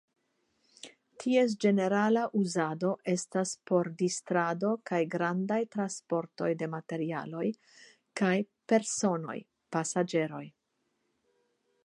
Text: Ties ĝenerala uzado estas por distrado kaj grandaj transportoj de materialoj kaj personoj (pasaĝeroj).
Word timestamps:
Ties 1.23 1.51
ĝenerala 1.65 2.21
uzado 2.39 2.93
estas 3.13 3.51
por 3.71 3.89
distrado 3.99 4.71
kaj 4.91 5.01
grandaj 5.17 5.59
transportoj 5.75 6.49
de 6.63 6.69
materialoj 6.77 7.43
kaj 8.23 8.31
personoj 8.73 9.37
(pasaĝeroj). 9.77 10.41